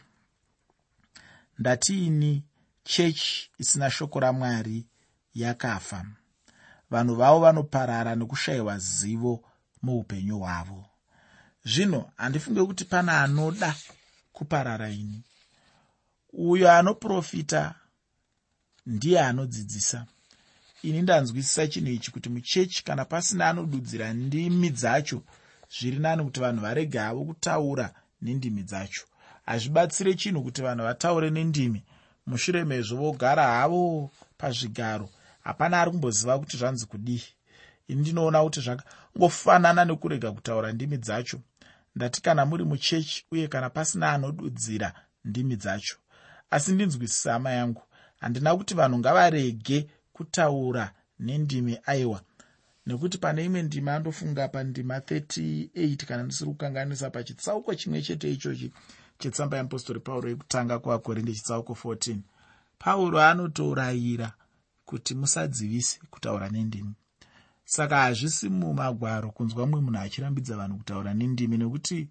ndatiini? 1.58 2.44
Chechi 2.84 3.50
isina 3.58 3.90
shoko 3.90 4.20
ramwari 4.20 4.86
yakafa. 5.34 6.06
Vanhu 6.90 7.14
vavo 7.16 7.40
vanoparara 7.40 8.14
nekushayiwa 8.14 8.78
zivo 8.78 9.44
muupenyu 9.82 10.38
hwavo. 10.38 10.86
Zvino 11.64 12.10
handifunge 12.16 12.64
kuti 12.64 12.84
pana 12.84 13.20
anoda 13.22 13.74
kuparara 14.32 14.90
ini. 14.90 15.22
Uyo 16.32 16.72
anoprofita 16.72 17.74
ndiye 18.86 19.20
anodzidzisa. 19.20 20.06
Ini 20.82 21.02
ndanzwisisa 21.02 21.66
chinhu 21.68 21.90
ichi 21.90 22.10
kuti 22.10 22.28
muchechi 22.28 22.84
kana 22.84 23.04
pasina 23.04 23.48
anodudzira 23.48 24.12
ndimi 24.12 24.70
dzacho 24.70 25.22
zviri 25.78 25.98
nani 25.98 26.24
kuti 26.24 26.40
vanhu 26.40 26.60
varege 26.60 26.98
havo 26.98 27.24
kutaura 27.24 27.94
nendimi 28.22 28.62
dzacho 28.62 29.04
hazvibatsire 29.46 30.14
chinhu 30.14 30.42
kuti 30.42 30.62
vanhu 30.62 30.84
vataure 30.84 31.30
nendimi. 31.30 31.84
Mushure 32.26 32.64
mezvo 32.64 32.96
vogara 32.96 33.46
havo 33.46 34.10
pazvigaro 34.38 35.10
hapana 35.44 35.80
ari 35.80 35.90
kumboziva 35.90 36.38
kuti 36.38 36.56
zvanzi 36.56 36.86
kudii. 36.86 37.22
Ini 37.88 38.00
ndinoona 38.00 38.42
kuti 38.42 38.60
zvakangofanana 38.60 39.84
nekurega 39.84 40.32
kutaura 40.32 40.72
ndimi 40.72 40.96
dzacho. 40.96 41.40
Ndati 41.96 42.22
kana 42.22 42.46
muri 42.46 42.64
muchechi 42.64 43.26
uye 43.30 43.48
kana 43.48 43.70
pasina 43.70 44.12
anodudzira 44.12 44.92
ndimi 45.24 45.56
dzacho. 45.56 45.96
Asi 46.50 46.72
ndinzwisisa 46.72 47.32
hama 47.32 47.50
yangu 47.50 47.82
handina 48.20 48.56
kuti 48.56 48.74
vanhu 48.74 48.98
ngavarege 48.98 49.86
kutaura 50.12 50.92
nendimi 51.18 51.78
aiwa. 51.86 52.20
Nekuti 52.86 53.18
pane 53.18 53.44
imwe 53.44 53.62
ndima 53.62 53.94
andofunga 53.94 54.48
pandima 54.48 54.98
38 54.98 55.96
kana 55.96 56.22
ndisiri 56.22 56.50
kukanganisa 56.50 57.10
pachitsauko 57.10 57.74
chimwe 57.74 58.02
chete 58.02 58.32
ichochi 58.32 58.72
chetsamba 59.24 59.56
yeapostori 59.56 60.00
pauro 60.00 60.28
yekutanga 60.28 60.78
kuvakorinde 60.78 61.32
chitsauko 61.32 61.72
14 61.72 62.18
pauro 62.78 63.20
anotorayira 63.20 64.32
kuti 64.84 65.14
musadzivise 65.14 66.00
kutaura 66.10 66.48
nendimi. 66.48 66.92
Saka 67.64 67.96
hazvisi 67.96 68.48
mumagwaro 68.48 69.30
kunzwa 69.30 69.66
mumwe 69.66 69.80
munhu 69.80 70.00
achirambidza 70.00 70.56
vanhu 70.56 70.76
kutaura 70.78 71.14
nendimi 71.14 71.56
nekuti 71.56 72.08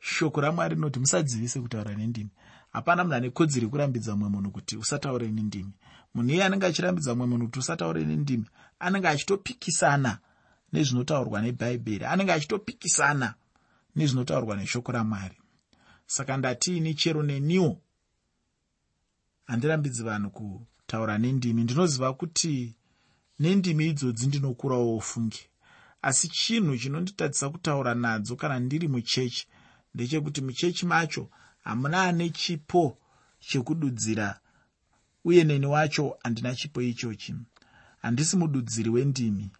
shoko 0.00 0.40
ramwari 0.40 0.74
rinoti 0.74 0.98
musadzivise 0.98 1.60
kutaura 1.60 1.94
nendimi. 1.94 2.30
Hapana 2.72 3.04
munhu 3.04 3.16
ane 3.16 3.30
kodzero 3.30 3.64
yekurambidza 3.64 4.16
mumwe 4.16 4.28
munhu 4.30 4.50
kuti 4.50 4.76
usataure 4.76 5.28
nendimi. 5.28 5.72
Munhu 6.14 6.30
iye 6.30 6.44
anenge 6.44 6.66
achirambidza 6.66 7.14
mumwe 7.14 7.26
munhu 7.26 7.46
kuti 7.46 7.58
usataure 7.58 8.04
nendimi 8.04 8.46
anenge 8.78 9.08
achitopikisana 9.08 10.18
nezvinotaurwa 10.72 11.42
nebhaibheri 11.42 12.04
anenge 12.04 12.32
achitopikisana 12.32 13.34
nezvinotaurwa 13.96 14.56
neshoko 14.56 14.92
ramwari 14.92 15.38
saka 16.06 16.36
ndatiini 16.36 16.94
chero 16.94 17.22
neniwo? 17.22 17.80
Handirambidzi 19.44 20.02
vanhu 20.02 20.30
kutaura 20.30 21.18
nendimi. 21.18 21.64
Ndinoziva 21.64 22.12
kuti 22.14 22.74
nendimi 23.38 23.88
idzodzi 23.88 24.26
ndinokurawo 24.26 24.96
ofunge 24.96 25.40
asi 26.02 26.28
chinhu 26.28 26.78
chinonditadzisa 26.78 27.50
kutaura 27.50 27.94
nadzo 27.94 28.36
kana 28.36 28.58
ndiri 28.60 28.88
muchechi 28.88 29.46
ndechekuti 29.94 30.40
muchechi 30.40 30.86
macho 30.86 31.30
hamuna 31.64 32.02
ane 32.02 32.30
chipo 32.30 32.98
chekududzira 33.40 34.40
uye 35.24 35.44
neni 35.44 35.66
wacho 35.66 36.18
handina 36.22 36.54
chipo 36.54 36.82
ichochi. 36.82 37.34
Handisi 38.02 38.36
mududziri 38.36 38.90
wendimi. 38.90 39.50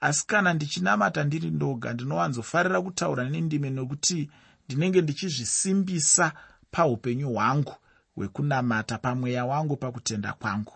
Asi 0.00 0.26
kana 0.26 0.54
ndichinamata 0.54 1.24
ndiri 1.24 1.50
ndoga 1.50 1.92
ndinowanzofarira 1.92 2.82
kutaura 2.82 3.30
nendimi 3.30 3.70
nokuti 3.70 4.30
ndinenge 4.66 5.00
ndichizvisimbisa 5.02 6.32
paupenyu 6.70 7.28
hwangu 7.32 7.74
hwekunamata 8.14 8.98
pamweya 8.98 9.44
wangu 9.44 9.76
pakutenda 9.76 10.32
kwangu. 10.32 10.72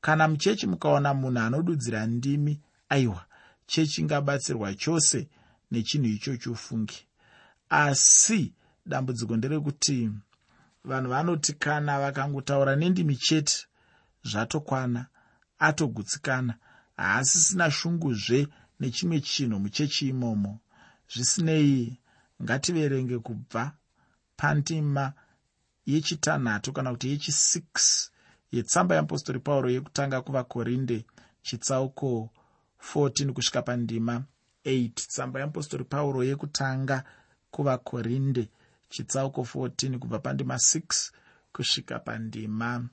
Kana 0.00 0.28
muchechi 0.28 0.66
mukaona 0.66 1.14
munhu 1.14 1.38
anodudzira 1.40 2.06
ndimi 2.06 2.60
aiwa 2.88 3.24
chechi 3.66 4.00
ingabatsirwa 4.00 4.74
chose 4.74 5.28
nechinhu 5.70 6.06
ichocho 6.08 6.52
ufunge. 6.52 6.94
Asi 7.70 8.52
dambudziko 8.86 9.36
nderekuti 9.36 10.10
vanhu 10.84 11.10
vanoti 11.10 11.52
kana 11.52 12.00
vakangotaura 12.00 12.76
nendimi 12.76 13.16
chete 13.16 13.66
zvatokwana 14.24 15.06
atogutsikana 15.58 16.54
haasisina 16.96 17.70
shunguzve 17.70 18.48
nechimwe 18.80 19.20
chinhu 19.20 19.58
muchechi 19.60 20.08
imomo. 20.08 20.58
Zvisinei 21.12 21.98
ngativerenge 22.42 23.18
kubva 23.18 23.72
pandima 24.36 25.12
yechitanhatu 25.86 26.72
kana 26.72 26.90
kuti 26.90 27.16
yechi6 27.16 28.10
yetsamba 28.52 28.94
yeapostori 28.94 29.38
pauro 29.38 29.70
yekutanga 29.70 30.22
kuvakorinde 30.22 31.04
chitsauko 31.42 32.30
14 32.94 33.32
kusvika 33.32 33.62
pandima 33.62 34.24
8 34.64 34.90
tsamba 34.94 35.40
yeapostori 35.40 35.84
pauro 35.84 36.24
yekutanga 36.24 37.04
kuvakorinde 37.50 38.48
chitsauko 38.88 39.40
14 39.42 39.98
kubva 39.98 40.18
pandima 40.18 40.54
6 40.54 41.10
kusvika 41.52 41.98
pandima 41.98 42.84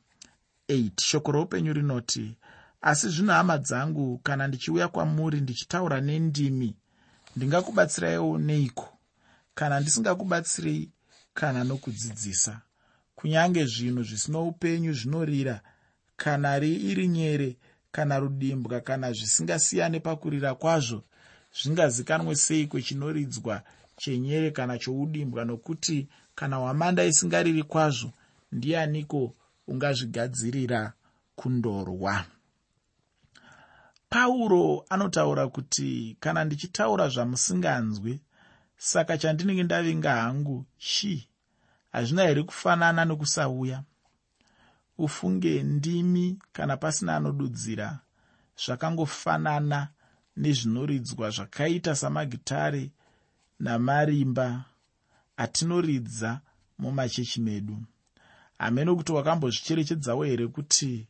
8 0.69 0.91
shoko 1.01 1.31
roupenyu 1.31 1.73
rinoti 1.73 2.37
asi 2.81 3.09
zvino 3.09 3.33
hama 3.33 3.57
dzangu 3.57 4.17
kana 4.17 4.47
ndichiuya 4.47 4.87
kwamuri 4.87 5.41
ndichitaura 5.41 6.01
nendimi 6.01 6.75
ndingakubatsiraiwo 7.35 8.37
neiko 8.37 8.98
kana 9.59 9.79
ndisingakubatsirei 9.79 10.89
kana 11.33 11.63
nokudzidzisa. 11.63 12.53
Kunyange 13.15 13.65
zvinhu 13.65 14.03
zvisino 14.03 14.47
upenyu 14.47 14.93
zvinorira 14.93 15.55
kana 16.21 16.57
iri 16.89 17.07
nyere 17.07 17.49
kana 17.91 18.19
rudimbwa 18.19 18.79
kana 18.87 19.07
zvisingasiyane 19.17 19.99
pakurira 19.99 20.55
kwazvo 20.55 20.99
zvingazikanwe 21.59 22.35
sei 22.35 22.67
kwechinoridzwa 22.71 23.55
chenyere 23.97 24.51
kana 24.51 24.77
choudimbwa 24.79 25.45
nokuti 25.45 26.07
kana 26.35 26.55
hwamanda 26.57 27.03
isingariri 27.05 27.63
kwazvo 27.63 28.09
ndianiko 28.51 29.35
ungazvigadzirira 29.67 30.93
kundorwa? 31.35 32.25
Pauro 34.09 34.85
anotaura 34.89 35.47
kuti 35.47 36.17
kana 36.19 36.43
ndichitaura 36.45 37.09
zvamusinganzwi 37.09 38.19
saka 38.81 39.17
chandinenge 39.17 39.63
ndavinga 39.63 40.11
hangu 40.21 40.65
chii 40.77 41.27
hazvina 41.91 42.23
here 42.23 42.43
kufanana 42.43 43.05
nokusauya? 43.05 43.83
Ufunge 44.97 45.63
ndimi 45.63 46.39
kana 46.53 46.77
pasina 46.77 47.15
anodudzira 47.15 47.99
zvakangofanana 48.65 49.87
nezvinoridzwa 50.37 51.29
zvakaita 51.29 51.95
samagitare 51.95 52.91
namarimba 53.59 54.65
atinoridza 55.37 56.41
mumachechi 56.77 57.41
medu. 57.41 57.77
Hamene 58.57 58.95
kuti 58.95 59.11
wakambozvicherechedzawo 59.11 60.23
here 60.23 60.47
kuti 60.47 61.07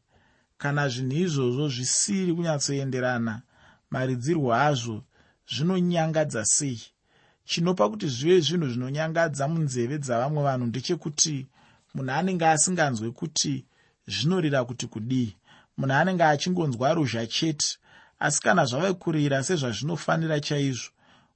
kana 0.58 0.90
zvinhu 0.90 1.18
izvozvo 1.26 1.70
zvisiri 1.70 2.34
kunyatsoenderana 2.34 3.42
maridzirwo 3.92 4.50
azvo 4.56 4.98
zvinonyangadza 5.54 6.46
sei 6.46 6.82
chinopa 7.50 7.90
kuti 7.90 8.08
zvive 8.08 8.42
zvinhu 8.42 8.68
zvinonyangadza 8.70 9.48
munzeve 9.48 9.98
dzavamwe 9.98 10.42
vanhu 10.48 10.66
ndechekuti 10.70 11.48
munhu 11.94 12.12
anenge 12.18 12.46
asinganzwe 12.46 13.08
kuti 13.12 13.66
zvinorira 14.14 14.60
kuti 14.70 14.86
kudii. 14.94 15.36
Munhu 15.78 15.94
anenge 16.00 16.24
achingonzwa 16.24 16.94
ruzha 16.94 17.28
chete 17.28 17.68
asi 18.20 18.42
kana 18.42 18.66
zvave 18.70 18.94
kurira 19.02 19.44
sezvazvinofanira 19.44 20.40
chaizvo 20.40 20.90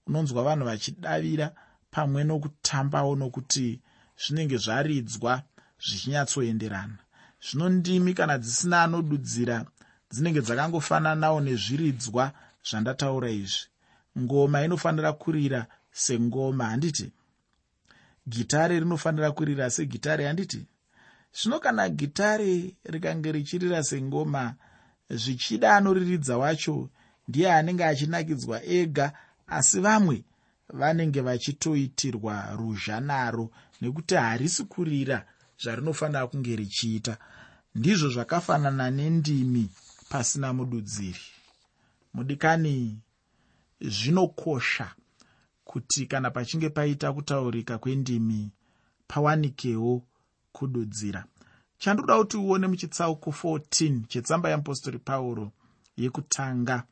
unonzwa 0.07 0.43
vanhu 0.47 0.65
vachidavira 0.69 1.47
pamwe 1.91 2.21
nokutambawo 2.23 3.15
nokuti 3.15 3.79
zvinenge 4.21 4.57
zvaridzwa 4.57 5.41
zvichinyatsoenderana 5.85 6.99
zvino 7.45 7.69
ndimi 7.69 8.13
kana 8.13 8.37
dzisina 8.37 8.83
anodudzira 8.85 9.65
dzinenge 10.11 10.41
dzakangofananawo 10.45 11.39
nezviridzwa 11.41 12.23
zvandataura 12.67 13.29
izvi. 13.29 13.65
Ngoma 14.19 14.57
inofanira 14.65 15.11
kurira 15.13 15.61
sengoma. 15.93 16.65
Handiti 16.65 17.11
gitare 18.27 18.79
rinofanira 18.79 19.31
kurira 19.31 19.69
segitare? 19.69 20.25
Handiti 20.27 20.65
zvino 21.33 21.59
kana 21.59 21.89
gitare 21.89 22.75
rikange 22.83 23.31
richirira 23.31 23.83
sengoma 23.83 24.55
zvichida 25.09 25.75
anoriridza 25.75 26.37
wacho 26.37 26.89
ndiye 27.27 27.53
anenge 27.53 27.85
achinakidzwa 27.85 28.63
ega 28.65 29.13
asi 29.47 29.79
vamwe 29.79 30.23
vanenge 30.69 31.21
vachitoitirwa 31.21 32.55
ruzha 32.57 32.99
naro 32.99 33.49
nekuti 33.81 34.15
harisi 34.15 34.63
kurira 34.63 35.25
zvarinofanira 35.61 36.27
kunge 36.27 36.55
richiita. 36.55 37.17
Ndizvo 37.75 38.09
zvakafanana 38.09 38.91
nendimi 38.91 39.69
pasina 40.09 40.53
mududziri. 40.53 41.25
Mudikani 42.13 42.99
zvinokosha 43.81 44.87
kuti 45.63 46.05
kana 46.05 46.31
pachinge 46.31 46.69
paita 46.69 47.13
kutaurika 47.13 47.77
kwendimi 47.77 48.51
pawanikewo 49.07 50.03
kududzira. 50.51 51.25
Chandoda 51.77 52.17
kuti 52.17 52.37
uone 52.37 52.67
muchitsauko 52.67 53.29
14 53.29 54.07
chetsamba 54.07 54.49
yeapostori 54.49 54.99
pauro 54.99 55.51
yekutanga 55.97 56.83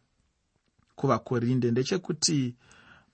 kuvakorinde. 0.96 1.72
Ndechekuti 1.72 2.56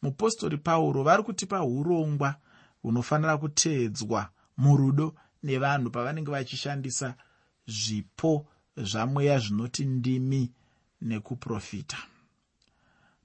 mupostori 0.01 0.57
pauro 0.57 1.03
vari 1.03 1.23
kutipa 1.23 1.63
urongwa 1.63 2.35
hunofanira 2.81 3.37
kuteedzwa 3.37 4.29
murudo 4.57 5.15
nevanhu 5.43 5.89
pavanenge 5.89 6.31
vachishandisa 6.31 7.15
zvipo 7.67 8.45
zvamweya 8.77 9.39
zvinoti 9.39 9.85
ndimi 9.85 10.51
nekuprofita 11.01 11.97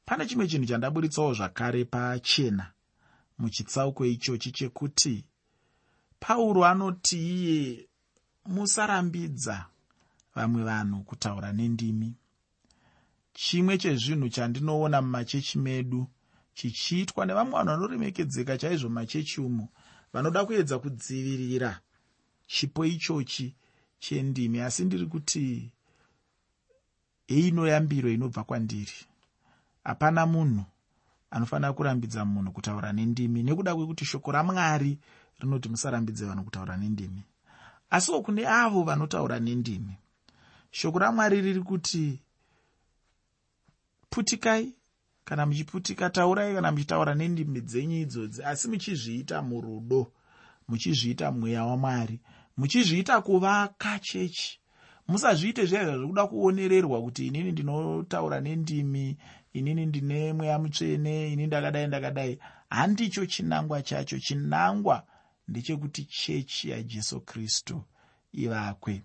pane 0.05 0.27
chimwe 0.27 0.49
chinhu 0.49 0.67
chandaburitsawo 0.67 1.35
zvakare 1.35 1.85
pachena 1.85 2.67
muchitsauko 3.39 4.05
ichochi 4.07 4.51
chekuti 4.53 5.25
pauro 6.21 6.65
anoti 6.65 7.19
iye 7.35 7.89
musarambidza 8.47 9.67
vamwe 10.35 10.63
vanhu 10.65 11.05
kutaura 11.05 11.53
nendimi. 11.53 12.15
Chimwe 13.33 13.79
chezvinhu 13.79 14.29
chandinoona 14.29 15.03
mumachechi 15.03 15.59
medu 15.59 16.07
chichiitwa 16.55 17.27
nevamwe 17.27 17.53
vanhu 17.53 17.71
vanoremekedzeka 17.71 18.59
chaizvo 18.59 18.89
mumachechi 18.89 19.41
umo 19.41 19.69
vanoda 20.13 20.45
kuedza 20.45 20.79
kudzivirira 20.79 21.81
chipo 22.47 22.85
ichochi 22.85 23.55
chendimi 23.99 24.61
asi 24.61 24.85
ndiri 24.85 25.07
kuti 25.07 25.73
heinoyambiro 27.27 28.11
inobva 28.11 28.45
kwandiri 28.45 28.99
hapana 29.85 30.27
munhu 30.27 30.65
anofanira 31.31 31.73
kurambidza 31.73 32.25
munhu 32.25 32.53
kutaura 32.53 32.93
nendimi 32.93 33.43
nekuda 33.43 33.75
kwekuti 33.75 34.05
shoko 34.05 34.33
ramwari 34.33 34.99
rinoti 35.41 35.69
musarambidze 35.69 36.27
vanhu 36.27 36.45
kutaura 36.45 36.77
nendimi. 36.77 37.23
Asiwo 37.91 38.23
kune 38.23 38.47
avo 38.47 38.83
vanotaura 38.83 39.41
nendimi. 39.41 39.97
Shoko 40.71 40.99
ramwari 40.99 41.41
riri 41.41 41.61
kuti 41.63 42.21
putikai 44.11 44.75
kana 45.25 45.47
muchiputika 45.47 46.11
taurai 46.11 46.55
kana 46.55 46.73
muchitaura 46.73 47.15
nendimi 47.15 47.61
dzenyu 47.61 47.97
idzodzi. 47.97 48.43
Asi 48.45 48.69
muchizviita 48.69 49.43
murudo 49.43 50.13
muchizviita 50.69 51.33
mweya 51.33 51.65
wamwari 51.65 52.21
muchizviita 52.57 53.21
kuvaka 53.21 53.99
chechi 53.99 54.59
musazviite 55.09 55.67
zviya 55.67 55.85
zvazvokuda 55.85 56.27
kuonererwa 56.27 57.03
kuti 57.03 57.27
inini 57.27 57.53
ndinotaura 57.53 58.41
nendimi 58.41 59.17
inini 59.53 59.87
ndine 59.87 60.33
mweya 60.33 60.59
mutsvene 60.59 61.33
ini 61.33 61.47
ndakadai 61.47 61.87
ndakadai. 61.87 62.39
Handicho 62.71 63.27
chinangwa 63.27 63.83
chacho. 63.83 64.19
Chinangwa 64.19 65.07
ndechekuti 65.49 66.05
chechi 66.05 66.71
yajesu 66.71 67.21
kristu 67.21 67.83
ivakwe. 68.33 69.03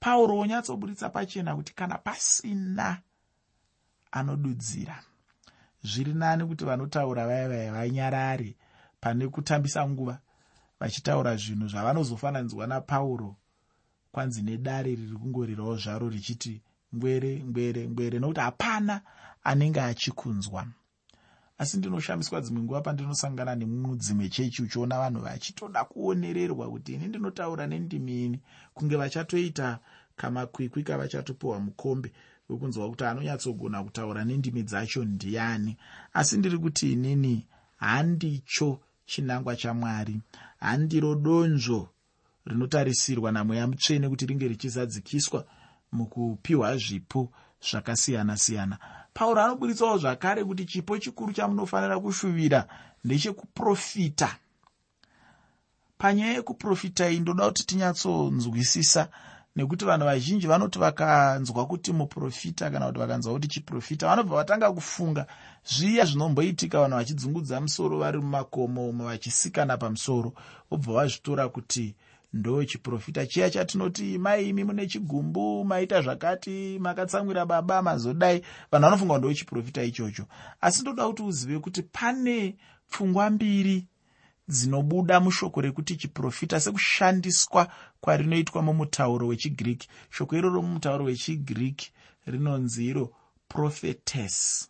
Pauro 0.00 0.36
wonyatsoburitsa 0.36 1.10
pachena 1.10 1.56
kuti 1.56 1.74
kana 1.74 1.98
pasina 1.98 3.02
anodudzira 4.12 5.02
zviri 5.82 6.14
nani 6.14 6.44
kuti 6.46 6.64
vanotaura 6.64 7.26
vaya 7.26 7.48
vaya 7.48 7.72
vanyarare 7.72 8.56
pane 9.00 9.28
kutambisa 9.28 9.88
nguva 9.88 10.18
vachitaura 10.80 11.36
zvinhu 11.36 11.68
zvavanozofananidzwa 11.68 12.66
napauro 12.66 13.36
kwanzi 14.12 14.42
nedare 14.42 14.94
riri 14.94 15.16
kungorirawo 15.16 15.76
zvaro 15.76 16.08
richiti 16.08 16.62
ngwere 16.94 17.44
ngwere 17.44 17.88
ngwere 17.88 18.18
nokuti 18.18 18.40
hapana 18.40 19.00
anenge 19.44 19.80
achikunzwa. 19.80 20.66
Asi 21.58 21.76
ndinoshamiswa 21.78 22.40
dzimwe 22.40 22.62
nguva 22.62 22.80
pandinosangana 22.80 23.54
nemudzimwe 23.54 24.28
chechi 24.28 24.62
uchiona 24.62 24.98
vanhu 24.98 25.20
vachitoda 25.20 25.84
kuonererwa 25.84 26.70
kuti 26.70 26.94
ini 26.94 27.06
ndinotaura 27.08 27.66
nendimi 27.66 28.24
ini. 28.24 28.40
Kunge 28.74 28.96
vachatoita 28.96 29.78
kamakwikwi 30.16 30.82
kavachatopiwa 30.82 31.60
mukombe 31.60 32.12
wekunzwa 32.48 32.90
kuti 32.90 33.04
anonyatsogona 33.04 33.84
kutaura 33.84 34.24
nendimi 34.24 34.62
dzacho 34.62 35.04
ndiani. 35.04 35.76
Asi 36.12 36.36
ndiri 36.38 36.58
kuti 36.58 36.92
inini 36.92 37.46
handicho 37.76 38.80
chinangwa 39.06 39.56
chamwari. 39.56 40.20
Handiro 40.60 41.14
donzvo 41.14 41.88
rinotarisirwa 42.46 43.32
namweya 43.32 43.66
mutsvene 43.66 44.08
kuti 44.08 44.26
ringe 44.26 44.48
richizadzikiswa 44.48 45.44
mukupiwa 45.92 46.76
zvipo 46.76 47.32
zvakasiyana-siyana 47.62 48.78
pauro 49.14 49.40
anoburitsawo 49.42 49.98
zvakare 49.98 50.44
kuti 50.44 50.64
chipo 50.64 50.98
chikuru 50.98 51.32
chamunofanira 51.32 52.00
kushuvira 52.00 52.66
ndechekuprofita. 53.04 54.36
Panyaya 55.98 56.32
yekuprofita 56.32 57.10
iyi 57.10 57.20
ndoda 57.20 57.46
kuti 57.46 57.66
tinyatsonzwisisa 57.66 59.08
nekuti 59.56 59.84
vanhu 59.84 60.06
vazhinji 60.06 60.46
vanoti 60.46 60.78
vakanzwa 60.78 61.66
kuti 61.66 61.92
muprofita 61.92 62.70
kana 62.70 62.86
kuti 62.86 62.98
vakanzwa 62.98 63.32
kuti 63.32 63.48
chiprofita 63.48 64.06
vanobva 64.06 64.36
vatanga 64.36 64.72
kufunga 64.72 65.26
zviya 65.64 66.04
zvinomboitika 66.04 66.80
vanhu 66.80 66.96
vachidzungudza 66.96 67.60
musoro 67.60 67.98
vari 67.98 68.18
mumakomo 68.18 68.88
umwe 68.88 69.06
vachisikana 69.06 69.76
pamusoro 69.76 70.32
vobva 70.70 70.92
vazvitora 70.92 71.48
kuti 71.48 71.94
ndo 72.32 72.64
chiprofita 72.64 73.26
chiya 73.26 73.50
chatinoti 73.50 74.18
maimi 74.18 74.64
mune 74.64 74.86
chigumbu 74.86 75.64
maita 75.64 76.02
zvakati 76.02 76.78
makatsamwira 76.78 77.46
baba 77.46 77.82
mazodai. 77.82 78.42
Vanhu 78.70 78.84
vanofunga 78.86 79.18
ndo 79.18 79.34
chiprofita 79.34 79.82
ichocho. 79.82 80.26
Asi 80.60 80.82
ndoda 80.82 81.06
kuti 81.06 81.22
uzive 81.22 81.58
kuti 81.58 81.82
pane 81.82 82.56
pfungwa 82.90 83.30
mbiri 83.30 83.86
dzinobuda 84.48 85.20
mushoko 85.20 85.60
rekuti 85.60 85.96
chiprofita 85.96 86.60
sekushandiswa 86.60 87.72
kwarinoitwa 88.00 88.62
mumutauro 88.62 89.26
wechigiriki 89.26 89.88
shoko 90.10 90.36
iroro 90.36 90.62
mumutauro 90.62 91.04
wechigiriki 91.04 91.92
rinonzi 92.26 92.86
iro 92.86 93.12
prophetes 93.48 94.68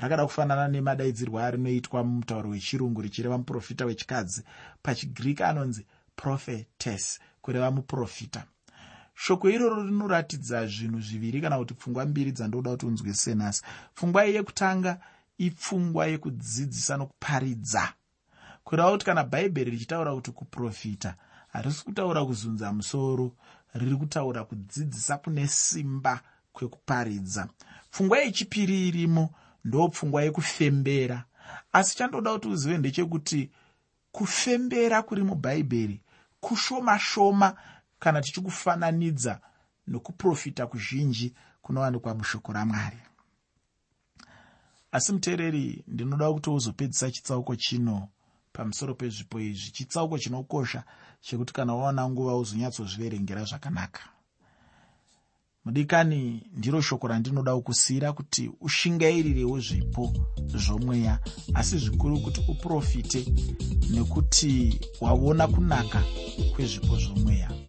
rakada 0.00 0.26
kufanana 0.26 0.68
nemadaidzirwo 0.68 1.38
arinoitwa 1.40 2.04
mumutauro 2.04 2.50
wechirungu 2.50 3.02
richireva 3.02 3.38
muprofita 3.38 3.84
wechikadzi. 3.84 4.42
Pachigiriki 4.82 5.42
anonzi 5.42 5.86
prophetes 6.20 7.20
kureva 7.42 7.70
muprofita. 7.70 8.44
Shoko 9.14 9.50
iroro 9.50 9.82
rinoratidza 9.82 10.66
zvinhu 10.66 11.00
zviviri 11.00 11.40
kana 11.40 11.58
kuti 11.58 11.74
pfungwa 11.74 12.06
mbiri 12.06 12.32
dzandoda 12.32 12.70
kuti 12.70 12.86
unzwisise 12.86 13.34
nhasi 13.34 13.62
pfungwa 13.94 14.24
yekutanga 14.24 15.00
ipfungwa 15.38 16.06
yekudzidzisa 16.06 16.96
nokuparidza. 16.96 17.92
Kureva 18.64 18.90
kuti 18.90 19.04
kana 19.04 19.24
bhaibheri 19.24 19.70
richitaura 19.70 20.14
kuti 20.14 20.30
kuprofita 20.30 21.14
harisi 21.48 21.84
kutaura 21.84 22.24
kuzunza 22.24 22.72
musoro 22.72 23.32
riri 23.74 23.96
kutaura 23.96 24.44
kudzidzisa 24.44 25.18
kune 25.18 25.46
simba 25.48 26.20
kwekuparidza. 26.52 27.48
Pfungwa 27.90 28.18
yechipiri 28.18 28.88
irimo 28.88 29.34
ndo 29.64 29.88
pfungwa 29.88 30.22
yekufembera. 30.22 31.24
Asi 31.72 31.96
chandoda 31.96 32.32
kuti 32.32 32.48
uzive 32.48 32.78
ndechekuti 32.78 33.50
kufembera 34.12 35.02
kuri 35.02 35.22
mubhaibheri 35.22 36.00
kushoma 36.40 36.98
shoma 36.98 37.56
kana 37.98 38.20
tichikufananidza 38.20 39.40
nokuprofita 39.86 40.66
kuzhinji 40.66 41.34
kunowanikwa 41.62 42.14
mushoko 42.14 42.52
ramwari. 42.52 42.98
Asi 44.92 45.12
muteereri 45.12 45.84
ndinoda 45.86 46.32
kuti 46.32 46.50
uzopedzisa 46.50 47.10
chitsauko 47.10 47.56
chino 47.56 48.08
pamusoro 48.52 48.94
pezvipo 48.94 49.40
izvi. 49.40 49.70
Chitsauko 49.70 50.18
chinokosha 50.18 50.84
chekuti 51.20 51.52
kana 51.52 51.74
waona 51.74 52.08
nguva 52.08 52.36
uzonyatsozviverengera 52.36 53.44
zvakanaka 53.44 54.00
mudikani 55.64 56.42
ndiro 56.56 56.80
shoko 56.80 57.08
randinoda 57.08 57.54
kukusiyira 57.56 58.12
kuti 58.12 58.50
ushingairirewo 58.60 59.60
zvipo 59.60 60.12
zvomweya 60.54 61.18
asi 61.54 61.78
zvikuru 61.78 62.20
kuti 62.20 62.40
uprofite 62.48 63.26
nekuti 63.90 64.80
waona 65.00 65.48
kunaka 65.48 66.02
kwezvipo 66.54 66.96
zvomweya 66.96 67.60